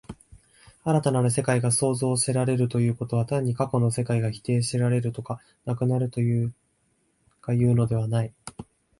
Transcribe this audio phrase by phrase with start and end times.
[0.83, 6.21] 新たなる世界が創造せられるということは、単に過去の世界が否定せられるとか、なくなると
[7.39, 8.33] かいうのではない。